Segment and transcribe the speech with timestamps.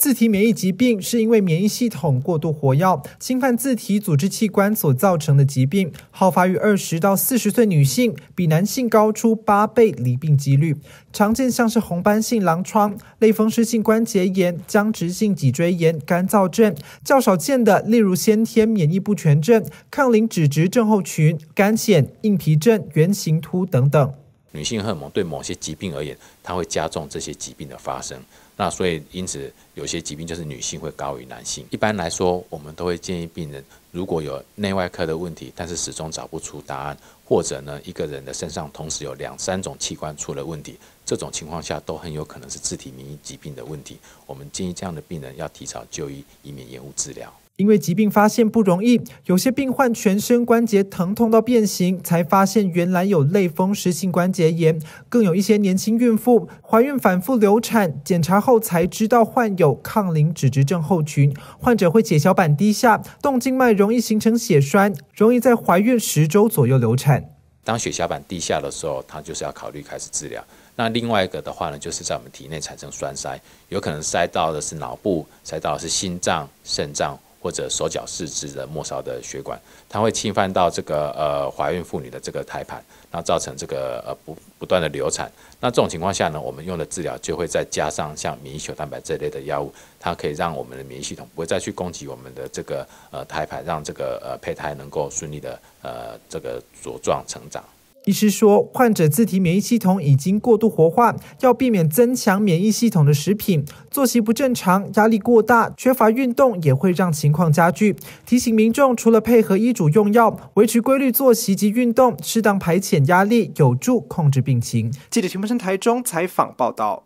[0.00, 10.74] 自体免疫疾病是因为免疫系统过度活跃，侵犯自体组织器官所造成的疾病，好发于二十到四十岁女性，比男性高出八倍离病几率。
[11.12, 16.74] 常见像是红斑性狼疮、类风湿性关节炎、僵直性脊椎炎、干燥症，
[17.04, 24.14] 较少见的例如先天免疫不全症、抗磷脂质症候群、肝癣、硬皮症、圆形秃等等。
[24.52, 28.18] 女性荷尔蒙对某些疾病而言，它会加重这些疾病的发生。
[28.60, 31.64] 那所以因此，有些疾病就是女性会高于男性。
[31.70, 43.96] 一般来说，我们都会建议病人，如果有内外科的问题，但是始终找不出答案，或者呢一个人的身上同时有两三种器官出了问题，这种情况下都很有可能是自体免疫疾病的问题。
[44.26, 47.32] 我们建议这样的病人要提早就医，以免延误治疗。
[47.56, 54.80] 因为疾病发现不容易，有些病患全身关节疼痛到变形，才发现原来有类风湿性关节炎。
[55.10, 61.32] 更有一些年轻孕妇怀孕反复流产，检查后后才知道患有抗磷脂质症候群。
[61.60, 67.30] 患者会血小板低下，动静脉容易形成血栓，容易在怀孕十周左右流产。
[67.62, 70.44] 当血小板低下的时候，他就是要考虑开始治疗。
[70.74, 77.16] 那另外一个的话呢，就是在我们体内产生栓塞，有可能塞到的是脑部，塞到的是心脏、肾脏。
[77.40, 85.30] 或者手脚四肢的末梢的血管，它会侵犯到这个呃怀孕妇女的这个胎盘，那造成这个呃不不断的流产。
[85.60, 97.64] 那这种情况下呢，我们用的治疗就会再加上像免疫球蛋白这类的药物，它可以让我们的免疫系统不会再去攻击我们的这个呃胎盘，让这个呃胚胎能够顺利的呃这个茁壮成长。
[98.06, 103.64] 医师说，患者自体免疫系统已经过度活化，要避免增强免疫系统的食品。
[103.90, 107.94] 作息不正常、压力过大、缺乏运动也会让情况加剧。
[108.24, 114.90] 提醒民众，除了配合医嘱用药，维持规律作息及运动，适当排遣压力，有助控制病情。
[115.10, 117.04] 记者陈柏生台中采访报道。